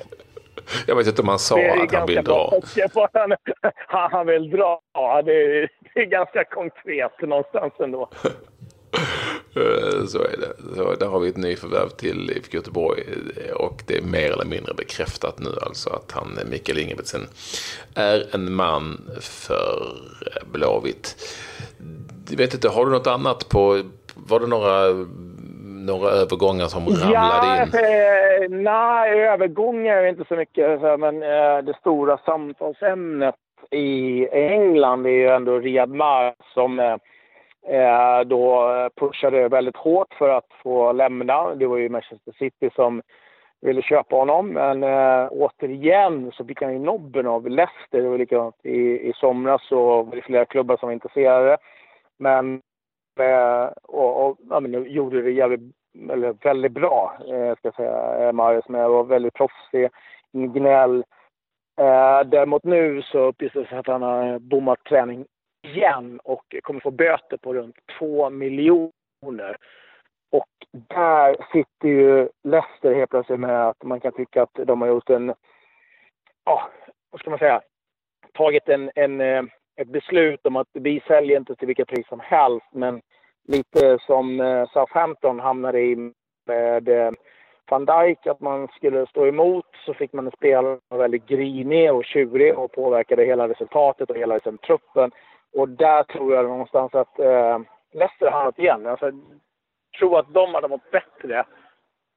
Jag 0.87 0.97
vet 0.97 1.07
inte 1.07 1.23
om 1.23 1.29
han 1.29 1.39
sa 1.39 1.61
att 1.61 1.95
han 1.95 2.07
vill 2.07 2.25
dra. 2.25 2.61
Han, 3.13 3.37
han 4.11 4.27
vill 4.27 4.51
dra. 4.51 4.81
Det 5.25 5.33
är, 5.33 5.69
det 5.95 6.01
är 6.01 6.05
ganska 6.05 6.45
konkret 6.45 7.21
någonstans 7.21 7.73
ändå. 7.79 8.09
Eh, 9.57 10.05
så 10.07 10.19
är 10.19 10.37
det. 10.41 10.77
Så 10.77 10.95
där 10.95 11.07
har 11.07 11.21
vi 11.21 11.29
ett 11.29 11.37
nyförvärv 11.37 11.89
till 11.89 12.31
IFK 12.31 12.57
Göteborg 12.57 13.03
och 13.55 13.83
det 13.87 13.97
är 13.97 14.03
mer 14.03 14.33
eller 14.33 14.45
mindre 14.45 14.75
bekräftat 14.75 15.39
nu 15.39 15.51
alltså 15.63 15.91
att 15.91 16.13
han, 16.13 16.39
Mikael 16.51 16.79
Ingebrigtsen, 16.79 17.21
är 17.95 18.35
en 18.35 18.53
man 18.53 19.11
för 19.21 19.97
Blåvitt. 20.53 21.17
Jag 22.31 22.37
vet 22.37 22.55
inte, 22.55 22.69
har 22.69 22.87
du 22.87 22.93
något 22.93 23.07
annat 23.07 23.49
på, 23.49 23.83
var 24.15 24.41
det 24.41 24.47
några 24.47 25.07
några 25.87 26.11
övergångar 26.11 26.67
som 26.67 26.89
ramlade 26.89 27.63
in? 27.63 27.85
Eh, 27.85 28.63
nej, 28.63 29.21
övergångar 29.21 29.97
är 29.97 30.07
inte 30.07 30.25
så 30.29 30.37
mycket. 30.37 30.81
Men 30.81 31.23
eh, 31.23 31.65
det 31.65 31.75
stora 31.81 32.19
samtalsämnet 32.19 33.35
i 33.71 34.29
England 34.33 35.07
är 35.07 35.11
ju 35.11 35.29
ändå 35.29 35.59
Riyad 35.59 35.91
Mahrez 35.91 36.35
som 36.55 36.79
eh, 36.79 36.87
eh, 36.87 36.97
Eh, 37.67 38.21
då 38.21 38.69
pushade 38.97 39.49
väldigt 39.49 39.77
hårt 39.77 40.15
för 40.15 40.29
att 40.29 40.49
få 40.63 40.93
lämna. 40.93 41.55
Det 41.55 41.67
var 41.67 41.77
ju 41.77 41.89
Manchester 41.89 42.33
City 42.39 42.71
som 42.75 43.03
ville 43.61 43.83
köpa 43.83 44.17
honom. 44.17 44.49
Men 44.49 44.83
eh, 44.83 45.29
återigen 45.31 46.33
så 46.33 46.45
fick 46.45 46.63
han 46.63 46.73
ju 46.73 46.79
nobben 46.79 47.27
av 47.27 47.49
Leicester. 47.49 48.03
Det 48.03 48.09
var 48.09 48.19
likadant 48.19 48.57
i, 48.63 49.09
i 49.09 49.13
somras 49.17 49.69
så 49.69 50.03
var 50.03 50.17
det 50.17 50.23
flera 50.23 50.45
klubbar 50.45 50.77
som 50.77 50.87
var 50.87 50.93
intresserade. 50.93 51.57
Men, 52.19 52.63
eh, 53.21 53.65
och, 53.83 54.27
och 54.27 54.39
ja, 54.51 54.61
men 54.61 54.93
gjorde 54.93 55.23
det 55.23 55.31
jävligt, 55.31 55.75
eller 56.11 56.33
väldigt 56.33 56.73
bra, 56.73 57.17
eh, 57.21 57.57
ska 57.57 57.69
jag 57.69 57.75
säga, 57.75 58.27
eh, 58.27 58.33
Marius 58.33 58.69
med. 58.69 58.91
Var 58.91 59.05
väldigt 59.05 59.35
proffsig, 59.35 59.91
gnäll. 60.33 61.05
Eh, 61.81 62.21
däremot 62.27 62.65
nu 62.65 63.03
så 63.03 63.19
uppges 63.19 63.53
det 63.53 63.79
att 63.79 63.87
han 63.87 64.03
har 64.03 64.39
bommat 64.39 64.85
träning 64.85 65.25
igen 65.63 66.21
och 66.25 66.55
kommer 66.63 66.81
få 66.81 66.91
böter 66.91 67.37
på 67.37 67.55
runt 67.55 67.77
2 67.99 68.31
miljoner. 68.31 69.57
Och 70.31 70.49
där 70.73 71.37
sitter 71.53 71.89
ju 71.89 72.29
Leicester 72.45 72.95
helt 72.95 73.11
plötsligt 73.11 73.41
med 73.41 73.69
att 73.69 73.83
man 73.85 74.01
kan 74.01 74.13
tycka 74.13 74.43
att 74.43 74.55
de 74.55 74.81
har 74.81 74.89
gjort 74.89 75.11
en, 75.11 75.35
ja, 76.45 76.71
vad 77.11 77.21
ska 77.21 77.31
man 77.31 77.39
säga, 77.39 77.61
tagit 78.33 78.69
en, 78.69 78.91
en, 78.95 79.21
eh, 79.21 79.43
ett 79.77 79.89
beslut 79.89 80.47
om 80.47 80.57
att 80.57 80.69
vi 80.73 81.03
säljer 81.07 81.39
inte 81.39 81.55
till 81.55 81.67
vilket 81.67 81.89
pris 81.89 82.09
som 82.09 82.21
helst, 82.21 82.67
men 82.73 83.01
lite 83.49 83.99
som 84.07 84.41
eh, 84.41 84.69
Southampton 84.69 85.41
hamnade 85.41 85.81
i 85.81 86.13
med 86.47 86.89
eh, 86.89 87.13
van 87.71 87.85
Dijk, 87.85 88.27
att 88.27 88.41
man 88.41 88.69
skulle 88.69 89.07
stå 89.07 89.27
emot, 89.27 89.67
så 89.87 89.95
fick 89.95 90.13
man 90.13 90.27
en 90.27 90.33
spelare 90.33 90.75
som 90.75 90.81
var 90.89 90.99
väldigt 90.99 91.27
grinig 91.27 91.93
och 91.93 92.05
tjurig 92.05 92.59
och 92.59 92.73
påverkade 92.73 93.25
hela 93.25 93.49
resultatet 93.49 94.11
och 94.11 94.17
hela 94.17 94.35
liksom, 94.35 94.59
truppen. 94.59 95.11
Och 95.55 95.69
där 95.69 96.03
tror 96.03 96.35
jag 96.35 96.45
någonstans 96.45 96.95
att 96.95 97.19
eh, 97.19 97.59
Leicester 97.93 98.27
har 98.27 98.33
hamnat 98.33 98.59
igen. 98.59 98.87
Alltså, 98.87 99.07
jag 99.07 99.99
tror 99.99 100.19
att 100.19 100.35
de 100.35 100.55
hade 100.55 100.69
mått 100.69 100.91
bättre 100.91 101.45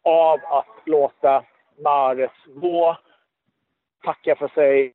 av 0.04 0.40
att 0.46 0.82
låta 0.86 1.44
Mares 1.84 2.32
gå, 2.46 2.98
tacka 4.04 4.36
för 4.36 4.48
sig, 4.48 4.94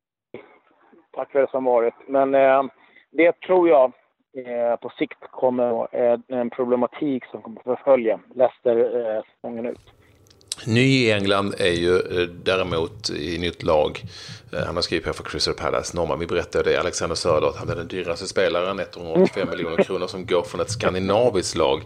tack 1.11 1.31
för 1.31 1.41
det 1.41 1.51
som 1.51 1.63
varit. 1.65 1.93
Men 2.07 2.35
eh, 2.35 2.63
det 3.11 3.41
tror 3.41 3.69
jag 3.69 3.91
eh, 4.33 4.75
på 4.75 4.89
sikt 4.89 5.19
kommer 5.21 5.71
vara 5.71 5.87
eh, 5.91 6.19
en 6.27 6.49
problematik 6.49 7.25
som 7.25 7.41
kommer 7.41 7.61
förfölja 7.61 8.19
Leicester 8.35 9.05
eh, 9.15 9.23
säsongen 9.23 9.65
ut. 9.65 10.00
Ny 10.65 11.05
i 11.05 11.11
England 11.11 11.55
är 11.57 11.71
ju 11.71 11.95
eh, 11.95 12.27
däremot 12.43 13.09
i 13.09 13.37
nytt 13.37 13.63
lag. 13.63 14.03
Eh, 14.53 14.65
han 14.65 14.75
har 14.75 14.81
skrivit 14.81 15.05
här 15.05 15.13
för 15.13 15.23
Crystal 15.23 15.53
Palace. 15.53 15.97
Norman, 15.97 16.19
vi 16.19 16.27
berättade 16.27 16.69
det. 16.69 16.79
Alexander 16.79 17.15
Sörloth, 17.15 17.59
han 17.59 17.69
är 17.69 17.75
den 17.75 17.87
dyraste 17.87 18.27
spelaren. 18.27 18.79
185 18.79 19.49
miljoner 19.49 19.83
kronor 19.83 20.07
som 20.07 20.25
går 20.25 20.43
från 20.43 20.61
ett 20.61 20.71
skandinaviskt 20.71 21.55
lag 21.55 21.81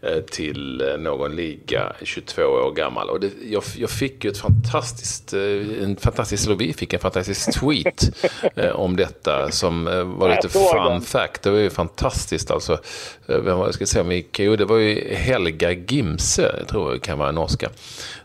eh, 0.00 0.20
till 0.20 0.82
någon 0.98 1.36
liga 1.36 1.92
22 2.02 2.42
år 2.42 2.72
gammal. 2.72 3.10
Och 3.10 3.20
det, 3.20 3.30
jag, 3.50 3.62
jag, 3.76 3.90
fick 3.90 4.24
ju 4.24 4.30
ett 4.30 4.38
fantastiskt, 4.38 5.32
en 5.32 5.96
fantastisk, 5.96 6.46
eller 6.46 6.56
vi 6.56 6.72
fick 6.72 6.92
en 6.92 7.00
fantastisk 7.00 7.60
tweet 7.60 8.10
om 8.74 8.96
detta 8.96 9.50
som 9.50 9.84
var 10.18 10.28
lite 10.28 10.48
fun 10.48 11.00
fact. 11.00 11.42
Det 11.42 11.50
var 11.50 11.58
ju 11.58 11.70
fantastiskt 11.70 12.50
alltså. 12.50 12.78
Vem 13.26 13.58
var, 13.58 13.64
jag 13.64 13.74
ska 13.74 13.86
säga, 13.86 14.22
jo, 14.38 14.56
det 14.56 14.64
var 14.64 14.76
ju 14.76 15.14
Helga 15.14 15.72
Gimse, 15.72 16.64
tror 16.68 16.92
jag 16.92 17.02
kan 17.02 17.18
vara 17.18 17.32
norska 17.32 17.70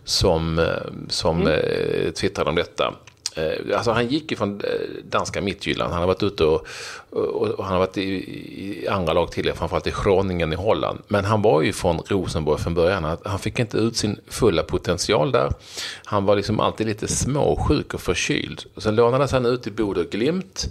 som, 0.06 0.60
eh, 0.60 0.66
som 1.10 1.42
mm. 1.42 1.54
Eh, 1.54 2.12
twittrade 2.12 2.50
om 2.50 2.56
detta. 2.56 2.94
Eh, 3.36 3.78
alltså 3.78 3.92
han 3.92 4.08
gick 4.08 4.32
ju 4.32 4.38
från 4.38 4.62
danska 5.10 5.42
Midtjylland. 5.42 5.92
Han 5.92 6.02
har 6.02 6.08
varit 6.08 6.24
ute 6.24 6.44
och, 6.44 6.68
och, 7.10 7.48
och 7.48 7.64
han 7.64 7.74
har 7.74 7.80
varit 7.80 7.98
i, 7.98 8.02
i, 8.04 8.88
andra 8.88 9.14
lag 9.14 9.32
tidigare, 9.32 9.58
framförallt 9.58 9.88
i 9.88 9.94
Groningen 10.04 10.54
i 10.54 10.56
Holland. 10.56 11.00
Men 11.08 11.26
han 11.26 11.42
var 11.42 11.62
ju 11.62 11.74
från 11.74 12.02
Rosenborg 12.08 12.62
från 12.62 12.74
början. 12.74 13.18
Han 13.26 13.40
fick 13.40 13.60
inte 13.60 13.78
ut 13.78 13.98
sin 13.98 14.20
fulla 14.28 14.64
potential 14.64 15.32
där. 15.32 15.54
Han 16.06 16.26
var 16.26 16.36
liksom 16.36 16.60
alltid 16.60 16.88
lite 16.88 17.08
småsjuk 17.08 17.94
och 17.94 18.02
förkyld. 18.02 18.66
Och 18.76 18.84
sen 18.84 18.96
lånades 18.96 19.32
han 19.32 19.46
ut 19.46 19.68
i 19.68 19.72
Bodö 19.72 20.04
Glimt. 20.04 20.68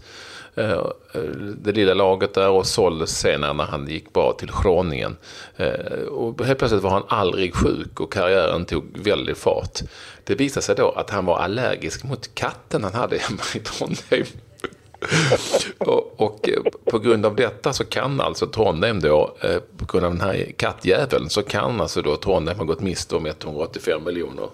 Eh, 0.56 0.70
eh, 0.70 1.20
det 1.62 1.72
lilla 1.72 1.94
laget 1.94 2.34
där 2.34 2.50
och 2.50 2.66
såldes 2.66 3.18
senare 3.18 3.52
när 3.52 3.64
han 3.64 3.88
gick 3.88 4.12
bra 4.12 4.32
till 4.32 4.52
Groningen. 4.62 5.16
Eh, 5.56 6.02
och 6.10 6.44
helt 6.44 6.58
plötsligt 6.58 6.82
var 6.82 6.90
han 6.90 7.04
aldrig 7.08 7.54
sjuk 7.54 8.00
och 8.00 8.12
karriären 8.12 8.64
tog 8.64 8.98
väldigt 8.98 9.38
fart. 9.38 9.80
Det 10.24 10.34
visade 10.34 10.66
sig 10.66 10.74
då 10.74 10.90
att 10.90 11.10
han 11.10 11.24
var 11.26 11.38
allergisk 11.38 12.04
mot 12.04 12.34
katten 12.34 12.84
han 12.84 12.94
hade 12.94 13.18
hemma 13.18 13.42
i 13.54 13.58
Trondheim. 13.58 14.26
och, 15.78 16.20
och, 16.20 16.48
på 16.84 16.98
grund 16.98 17.26
av 17.26 17.36
detta 17.36 17.72
så 17.72 17.84
kan 17.84 18.20
alltså 18.20 18.46
Trondheim 18.46 19.00
då, 19.00 19.36
på 19.76 19.84
grund 19.86 20.06
av 20.06 20.12
den 20.12 20.20
här 20.20 20.52
kattjäveln, 20.56 21.30
så 21.30 21.42
kan 21.42 21.80
alltså 21.80 22.02
då 22.02 22.16
Trondheim 22.16 22.58
ha 22.58 22.64
gått 22.64 22.80
miste 22.80 23.16
om 23.16 23.26
185 23.26 24.04
miljoner 24.04 24.48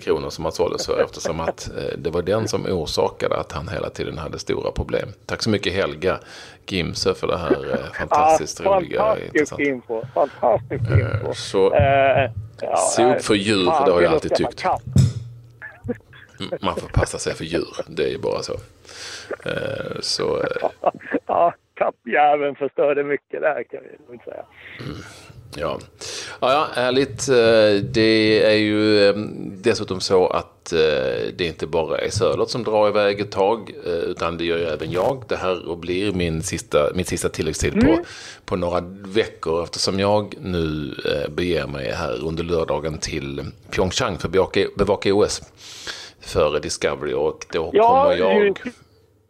kronor 0.00 0.30
som 0.30 0.44
han 0.44 0.52
såldes 0.52 0.86
för 0.86 1.02
eftersom 1.02 1.40
att 1.40 1.70
eh, 1.78 1.98
det 1.98 2.10
var 2.10 2.22
den 2.22 2.48
som 2.48 2.66
orsakade 2.66 3.36
att 3.36 3.52
han 3.52 3.68
hela 3.68 3.90
tiden 3.90 4.18
hade 4.18 4.38
stora 4.38 4.70
problem. 4.70 5.08
Tack 5.26 5.42
så 5.42 5.50
mycket 5.50 5.72
Helga 5.72 6.18
Gimse 6.66 7.14
för 7.14 7.26
det 7.26 7.38
här 7.38 7.72
eh, 7.72 7.92
fantastiskt 7.98 8.60
ja, 8.64 8.76
roliga. 8.76 9.16
Fantastisk 9.16 9.58
info. 9.58 10.02
Fantastisk 10.14 10.90
eh, 10.90 10.98
info. 10.98 11.34
Så 11.34 11.72
ja, 12.60 12.76
se 12.76 13.04
upp 13.04 13.22
för 13.22 13.34
djur, 13.34 13.70
för 13.70 13.84
det 13.84 13.92
har 13.92 14.02
jag 14.02 14.12
alltid 14.12 14.34
tyckt. 14.34 14.64
Mm, 16.40 16.58
man 16.60 16.76
får 16.76 16.88
passa 16.88 17.18
sig 17.18 17.34
för 17.34 17.44
djur, 17.44 17.76
det 17.86 18.04
är 18.04 18.08
ju 18.08 18.18
bara 18.18 18.42
så. 18.42 18.56
så 20.00 20.42
ja, 21.26 21.54
kattjäveln 21.80 22.54
förstörde 22.54 23.04
mycket 23.04 23.40
där 23.40 23.62
kan 23.62 23.80
vi 24.08 24.12
inte 24.12 24.24
säga. 24.24 24.44
Mm. 24.80 24.96
Ja. 25.56 25.78
ja, 26.40 26.52
ja, 26.52 26.68
ärligt. 26.74 27.28
Eh, 27.28 27.84
det 27.84 28.42
är 28.44 28.56
ju 28.56 29.08
eh, 29.08 29.14
dessutom 29.62 30.00
så 30.00 30.26
att 30.26 30.72
eh, 30.72 30.78
det 31.36 31.40
inte 31.46 31.66
bara 31.66 31.98
är 31.98 32.10
Sörlott 32.10 32.50
som 32.50 32.64
drar 32.64 32.88
iväg 32.88 33.20
ett 33.20 33.30
tag, 33.30 33.70
utan 33.84 34.38
det 34.38 34.44
gör 34.44 34.58
ju 34.58 34.64
även 34.64 34.90
jag. 34.90 35.24
Det 35.28 35.36
här 35.36 35.76
blir 35.76 36.12
min 36.12 36.42
sista, 36.42 36.78
min 36.94 37.04
sista 37.04 37.28
tilläggstid 37.28 37.72
mm. 37.72 37.86
på, 37.86 38.02
på 38.44 38.56
några 38.56 38.80
veckor 39.04 39.62
eftersom 39.64 40.00
jag 40.00 40.34
nu 40.40 40.94
beger 41.28 41.66
mig 41.66 41.92
här 41.92 42.24
under 42.24 42.44
lördagen 42.44 42.98
till 42.98 43.44
Pyeongchang 43.70 44.18
för 44.18 44.28
att 44.28 44.76
bevaka 44.76 45.14
OS 45.14 45.42
för 46.20 46.60
Discovery 46.60 47.12
och 47.12 47.46
då 47.52 47.70
ja, 47.72 47.88
kommer 47.88 48.16
jag 48.16 48.58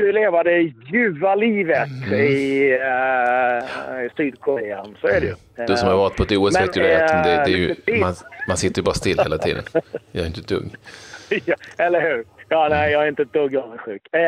du 0.00 0.12
leva 0.12 0.42
det 0.42 0.72
ljuva 0.92 1.34
livet 1.34 1.88
mm. 2.06 2.20
i, 2.20 2.72
uh, 2.72 4.04
i 4.04 4.10
Sydkorea. 4.16 4.84
Så 5.00 5.06
är 5.06 5.20
det 5.20 5.26
ju. 5.26 5.34
Du 5.66 5.76
som 5.76 5.88
har 5.88 5.96
varit 5.96 6.16
på 6.16 6.22
ett 6.22 6.32
OS 6.32 6.60
vet 6.60 6.76
ju 6.76 6.82
det. 6.82 7.22
det, 7.24 7.42
det 7.44 7.50
ju, 7.50 8.00
man, 8.00 8.14
man 8.48 8.56
sitter 8.56 8.80
ju 8.80 8.84
bara 8.84 8.94
still 8.94 9.18
hela 9.18 9.38
tiden. 9.38 9.62
Jag 10.12 10.22
är 10.22 10.26
inte 10.26 10.54
dugg. 10.54 10.74
ja, 11.44 11.54
eller 11.78 12.00
hur? 12.00 12.24
Ja, 12.48 12.68
nej, 12.70 12.92
jag 12.92 13.04
är 13.04 13.08
inte 13.08 13.22
ett 13.22 13.32
dugg 13.32 13.56
avundsjuk. 13.56 14.02
Uh, 14.16 14.20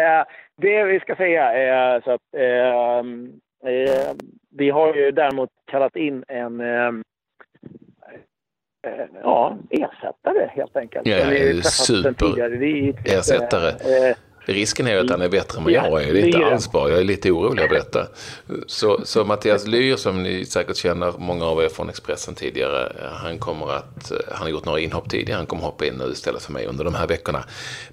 det 0.56 0.84
vi 0.84 1.00
ska 1.00 1.16
säga 1.16 1.52
är 1.52 2.00
så 2.00 2.10
att 2.10 2.20
uh, 2.36 3.04
vi 4.56 4.70
har 4.70 4.94
ju 4.94 5.10
däremot 5.10 5.50
kallat 5.70 5.96
in 5.96 6.24
en 6.28 6.60
ja, 9.22 9.58
ersättare 9.70 10.50
helt 10.54 10.76
enkelt. 10.76 11.06
Ja, 11.06 11.62
super 11.62 12.14
ersättare. 13.04 14.14
Risken 14.44 14.86
är 14.86 14.96
att 14.96 15.10
han 15.10 15.20
är 15.20 15.28
bättre 15.28 15.58
än 15.58 15.64
vad 15.64 15.72
jag 15.72 16.02
är. 16.02 16.12
Det 16.12 16.20
är 16.20 16.26
inte 16.26 16.46
alls 16.46 16.72
bra. 16.72 16.90
Jag 16.90 16.98
är 17.00 17.04
lite 17.04 17.30
orolig 17.30 17.62
över 17.62 17.74
detta. 17.74 18.06
Så, 18.66 19.00
så 19.04 19.24
Mattias 19.24 19.66
Lyr, 19.66 19.96
som 19.96 20.22
ni 20.22 20.44
säkert 20.44 20.76
känner, 20.76 21.12
många 21.18 21.44
av 21.44 21.62
er 21.62 21.68
från 21.68 21.88
Expressen 21.88 22.34
tidigare, 22.34 22.92
han 23.12 23.38
kommer 23.38 23.72
att, 23.72 24.12
han 24.32 24.42
har 24.42 24.48
gjort 24.48 24.64
några 24.64 24.80
inhopp 24.80 25.10
tidigare, 25.10 25.36
han 25.36 25.46
kommer 25.46 25.62
hoppa 25.62 25.86
in 25.86 25.94
nu 25.94 26.12
istället 26.12 26.42
för 26.42 26.52
mig 26.52 26.66
under 26.66 26.84
de 26.84 26.94
här 26.94 27.06
veckorna. 27.06 27.44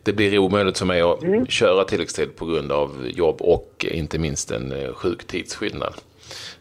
Det 0.04 0.14
blir 0.14 0.38
omöjligt 0.38 0.78
för 0.78 0.86
mig 0.86 1.02
att 1.02 1.24
mm. 1.24 1.48
köra 1.48 1.84
tilläggstid 1.84 2.36
på 2.36 2.46
grund 2.46 2.72
av 2.72 3.08
jobb 3.10 3.42
och 3.42 3.86
inte 3.92 4.20
minst 4.20 4.52
en 4.52 4.72
eh, 4.72 4.94
sjuk 4.94 5.28
tidsskillnad. 5.28 5.94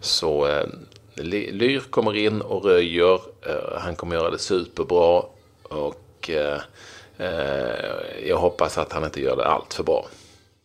Så 0.01 0.47
eh, 0.47 0.67
Lyr 1.15 1.81
kommer 1.91 2.17
in 2.17 2.41
och 2.41 2.65
röjer, 2.65 3.15
eh, 3.47 3.79
han 3.79 3.97
kommer 3.97 4.17
göra 4.17 4.31
det 4.31 4.39
superbra 4.39 5.23
och 5.63 6.31
eh, 6.31 6.59
Eh, 6.59 6.61
jag 8.29 8.37
hoppas 8.37 8.79
att 8.79 8.93
han 8.93 9.05
inte 9.05 9.21
gör 9.21 9.37
det 9.37 9.47
allt 9.47 9.75
för 9.75 9.85
bra. 9.85 10.05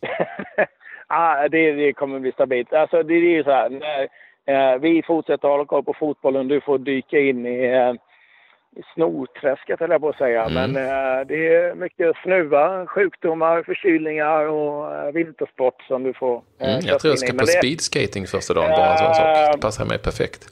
ah, 1.06 1.48
det, 1.48 1.72
det 1.72 1.92
kommer 1.92 2.18
bli 2.18 2.32
stabilt. 2.32 2.72
Alltså, 2.72 3.02
det 3.02 3.14
är 3.14 3.18
ju 3.18 3.44
så 3.44 3.50
här, 3.50 3.70
när, 3.70 4.08
eh, 4.46 4.78
vi 4.78 5.02
fortsätter 5.02 5.48
hålla 5.48 5.64
koll 5.64 5.84
på 5.84 5.94
fotbollen. 5.94 6.48
Du 6.48 6.60
får 6.60 6.78
dyka 6.78 7.18
in 7.18 7.46
i, 7.46 7.64
eh, 7.64 7.92
i 8.76 8.82
snorträsket, 8.94 9.80
höll 9.80 9.90
jag 9.90 10.00
på 10.00 10.08
att 10.08 10.18
säga. 10.18 10.44
Mm. 10.44 10.72
Men 10.72 10.76
eh, 10.76 11.26
det 11.26 11.54
är 11.54 11.74
mycket 11.74 12.16
snuva, 12.16 12.86
sjukdomar, 12.86 13.62
förkylningar 13.62 14.46
och 14.46 14.94
eh, 14.94 15.12
vintersport 15.12 15.82
som 15.82 16.02
du 16.02 16.14
får 16.14 16.42
eh, 16.60 16.68
mm, 16.68 16.80
Jag 16.84 17.00
tror 17.00 17.12
jag 17.12 17.18
ska 17.18 17.32
på 17.32 17.46
speedskating 17.46 18.26
första 18.26 18.54
dagen, 18.54 18.70
bara 18.70 18.92
en 18.92 18.98
sån 18.98 19.14
sak. 19.14 19.52
Det 19.52 19.60
passar 19.60 19.84
mig 19.84 19.98
perfekt. 19.98 20.46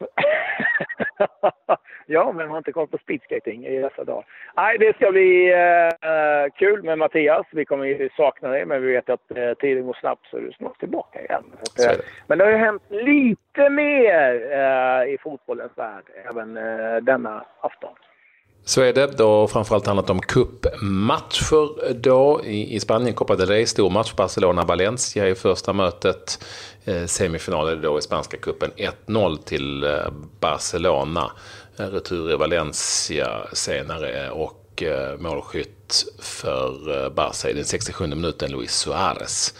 ja, 2.10 2.26
men 2.26 2.36
man 2.36 2.50
har 2.50 2.58
inte 2.58 2.72
koll 2.72 2.86
på 2.86 2.98
speedskating 2.98 3.66
i 3.66 3.80
dessa 3.80 4.04
dagar. 4.04 4.24
Nej, 4.56 4.78
det 4.78 4.96
ska 4.96 5.10
bli 5.10 5.52
eh, 5.52 6.52
kul 6.58 6.82
med 6.82 6.98
Mattias. 6.98 7.46
Vi 7.52 7.64
kommer 7.64 7.84
ju 7.84 8.08
sakna 8.16 8.48
dig, 8.48 8.66
men 8.66 8.82
vi 8.82 8.92
vet 8.92 9.10
att 9.10 9.30
eh, 9.36 9.52
tiden 9.52 9.86
går 9.86 9.96
snabbt 10.00 10.26
så 10.30 10.36
är 10.36 10.40
du 10.40 10.52
snart 10.52 10.80
tillbaka 10.80 11.20
igen. 11.20 11.44
Att, 11.62 11.80
eh, 11.80 12.04
men 12.26 12.38
det 12.38 12.44
har 12.44 12.52
ju 12.52 12.56
hänt 12.58 12.82
lite 12.88 13.70
mer 13.70 14.30
eh, 14.52 15.14
i 15.14 15.18
fotbollens 15.22 15.72
värld 15.76 16.04
även 16.30 16.56
eh, 16.56 16.96
denna 16.96 17.44
afton. 17.60 17.94
Så 18.64 18.82
är 18.82 18.92
det. 18.92 19.16
Det 19.16 19.22
har 19.22 19.46
framförallt 19.46 19.86
handlat 19.86 20.10
om 20.10 20.20
cupmatcher 20.20 21.94
då 21.94 22.40
i, 22.44 22.74
i 22.74 22.80
Spanien. 22.80 23.14
Del 23.28 23.46
Rey, 23.46 23.66
stor 23.66 23.90
match. 23.90 24.14
Barcelona-Valencia 24.14 25.28
i 25.28 25.34
första 25.34 25.72
mötet. 25.72 26.44
Eh, 26.84 27.04
semifinaler 27.06 27.76
då 27.76 27.98
i 27.98 28.02
spanska 28.02 28.36
cupen. 28.36 28.70
1-0 29.06 29.36
till 29.36 29.84
eh, 29.84 29.90
Barcelona. 30.40 31.30
Retur 31.88 32.32
i 32.32 32.36
Valencia 32.36 33.46
senare 33.52 34.30
och 34.30 34.82
eh, 34.82 35.18
målskytt 35.18 36.04
för 36.18 37.04
eh, 37.04 37.10
Barca 37.10 37.50
i 37.50 37.52
den 37.52 37.64
67 37.64 38.06
minuten, 38.06 38.50
Luis 38.50 38.72
Suarez. 38.72 39.54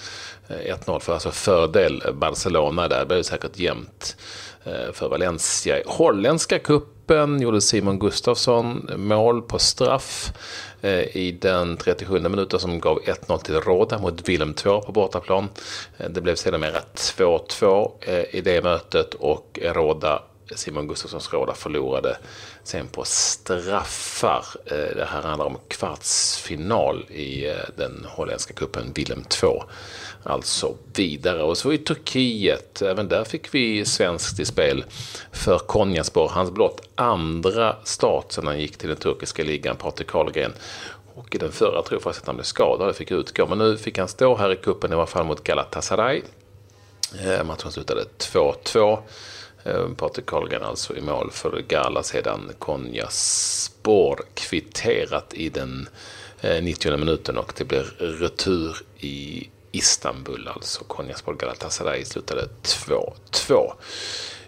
Eh, 0.49 0.75
1-0 0.75 1.01
för 1.01 1.13
alltså 1.13 1.31
fördel 1.31 2.03
Barcelona 2.15 2.89
där. 2.89 3.05
Det 3.05 3.25
säkert 3.25 3.59
jämnt. 3.59 4.17
för 4.93 5.09
Valencia. 5.09 5.83
Holländska 5.87 6.59
kuppen 6.59 7.41
gjorde 7.41 7.61
Simon 7.61 7.99
Gustafsson 7.99 8.91
mål 8.97 9.43
på 9.43 9.59
straff 9.59 10.33
i 11.13 11.33
den 11.33 11.77
37 11.77 12.21
minuten 12.21 12.61
som 12.61 12.81
gav 12.81 13.01
1-0 13.01 13.39
till 13.39 13.61
Råda 13.61 13.99
mot 13.99 14.29
Willem 14.29 14.55
2 14.55 14.81
på 14.81 14.93
bortaplan. 14.93 15.49
Det 16.11 16.21
blev 16.21 16.35
sedermera 16.35 16.79
2-2 16.95 17.91
i 18.31 18.41
det 18.41 18.65
mötet 18.65 19.15
och 19.15 19.59
Råda 19.63 20.23
Simon 20.57 20.89
Gustafssons 20.89 21.33
Råda 21.33 21.55
förlorade 21.55 22.19
sen 22.65 22.87
på 22.87 23.05
straffar. 23.05 24.45
Eh, 24.67 24.97
det 24.97 25.05
här 25.05 25.23
handlar 25.23 25.47
om 25.47 25.59
kvartsfinal 25.69 27.07
i 27.09 27.49
eh, 27.49 27.57
den 27.77 28.07
holländska 28.09 28.55
kuppen 28.55 28.93
Willem 28.95 29.25
2. 29.25 29.65
Alltså 30.23 30.77
vidare. 30.95 31.43
Och 31.43 31.59
så 31.59 31.73
i 31.73 31.79
Turkiet, 31.79 32.83
även 32.83 33.09
där 33.09 33.25
fick 33.25 33.55
vi 33.55 33.85
svenskt 33.85 34.41
i 34.41 34.45
spel 34.45 34.85
för 35.33 35.59
Konyaspor. 35.59 36.29
Hans 36.29 36.51
blott 36.51 36.89
andra 36.95 37.77
start 37.85 38.33
sedan 38.33 38.47
han 38.47 38.61
gick 38.61 38.77
till 38.77 38.89
den 38.89 38.99
turkiska 38.99 39.45
ligan, 39.45 39.77
Patrik 39.77 40.09
Karlgren. 40.09 40.53
Och 41.15 41.35
i 41.35 41.39
den 41.39 41.53
förra 41.53 41.83
tror 41.83 41.95
jag 41.97 42.03
faktiskt 42.03 42.23
att 42.23 42.27
han 42.27 42.37
blev 42.37 42.45
skadad 42.45 42.89
och 42.89 42.97
fick 42.97 43.11
utgå. 43.11 43.47
Men 43.47 43.59
nu 43.59 43.77
fick 43.77 43.99
han 43.99 44.09
stå 44.09 44.37
här 44.37 44.53
i 44.53 44.57
kuppen 44.57 44.93
i 44.93 44.95
alla 44.95 45.07
fall 45.07 45.27
mot 45.27 45.45
Galatasaray. 45.45 46.23
Eh, 47.25 47.45
matchen 47.45 47.73
slutade 47.73 48.05
2-2. 48.19 48.99
Eh, 49.65 49.89
Patrik 49.97 50.27
Karlgren 50.27 50.63
alltså 50.63 50.97
i 50.97 51.01
mål 51.01 51.31
för 51.31 51.63
Gala 51.69 52.03
sedan 52.03 52.53
Konyaspor 52.59 54.25
kvitterat 54.35 55.35
i 55.35 55.49
den 55.49 55.89
eh, 56.41 56.63
90 56.63 56.97
minuten 56.97 57.39
och 57.39 57.53
det 57.57 57.65
blir 57.65 57.83
retur 57.99 58.77
i 58.99 59.49
Istanbul, 59.73 60.49
alltså 60.49 60.85
Konyaspor 60.85 61.35
Galatasaray 61.35 62.05
slutade 62.05 62.49
2-2. 62.63 63.73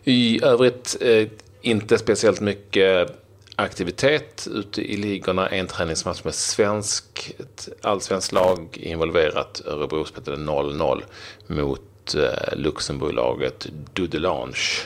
I 0.04 0.44
övrigt 0.44 0.96
eh, 1.00 1.28
inte 1.60 1.98
speciellt 1.98 2.40
mycket 2.40 3.18
aktivitet 3.56 4.48
ute 4.50 4.82
i 4.92 4.96
ligorna. 4.96 5.48
En 5.48 5.66
träningsmatch 5.66 6.24
med 6.24 6.34
svensk, 6.34 7.34
ett 7.38 7.68
allsvenskt 7.82 8.32
lag 8.32 8.78
involverat. 8.80 9.62
Örebro 9.66 10.04
spelade 10.04 10.42
0-0 10.42 11.02
mot 11.46 11.80
Eh, 12.14 12.56
Luxemburglaget 12.58 13.66
Dudelange. 13.92 14.82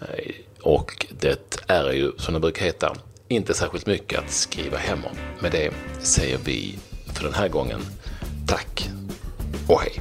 Eh, 0.00 0.34
och 0.60 1.06
det 1.20 1.60
är 1.66 1.92
ju, 1.92 2.12
som 2.18 2.34
det 2.34 2.40
brukar 2.40 2.64
heta, 2.64 2.96
inte 3.28 3.54
särskilt 3.54 3.86
mycket 3.86 4.18
att 4.18 4.30
skriva 4.30 4.78
hem 4.78 5.04
om. 5.04 5.16
Med 5.40 5.52
det 5.52 5.70
säger 5.98 6.38
vi 6.44 6.78
för 7.14 7.24
den 7.24 7.34
här 7.34 7.48
gången 7.48 7.80
tack 8.46 8.90
och 9.68 9.80
hej. 9.80 10.00